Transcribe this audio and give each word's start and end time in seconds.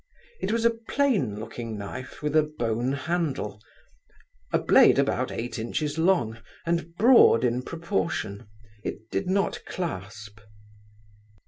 It 0.39 0.51
was 0.51 0.65
a 0.65 0.71
plain 0.71 1.39
looking 1.39 1.77
knife, 1.77 2.23
with 2.23 2.35
a 2.35 2.41
bone 2.41 2.91
handle, 2.93 3.61
a 4.51 4.57
blade 4.57 4.97
about 4.97 5.31
eight 5.31 5.59
inches 5.59 5.99
long, 5.99 6.39
and 6.65 6.95
broad 6.95 7.43
in 7.43 7.61
proportion, 7.61 8.47
it 8.83 9.11
did 9.11 9.29
not 9.29 9.63
clasp. 9.67 10.39